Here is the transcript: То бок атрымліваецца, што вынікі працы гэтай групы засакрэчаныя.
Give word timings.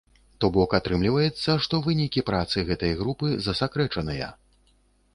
То 0.45 0.49
бок 0.53 0.71
атрымліваецца, 0.77 1.57
што 1.67 1.81
вынікі 1.89 2.25
працы 2.33 2.57
гэтай 2.73 2.99
групы 3.05 3.27
засакрэчаныя. 3.49 4.37